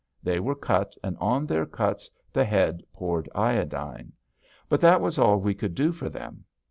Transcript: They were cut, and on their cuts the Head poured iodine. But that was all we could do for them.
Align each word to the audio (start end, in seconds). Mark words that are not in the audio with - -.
They 0.23 0.39
were 0.39 0.55
cut, 0.55 0.95
and 1.03 1.15
on 1.19 1.45
their 1.45 1.67
cuts 1.67 2.09
the 2.33 2.43
Head 2.43 2.81
poured 2.91 3.29
iodine. 3.35 4.13
But 4.67 4.81
that 4.81 4.99
was 4.99 5.19
all 5.19 5.37
we 5.37 5.53
could 5.53 5.75
do 5.75 5.91
for 5.91 6.09
them. 6.09 6.43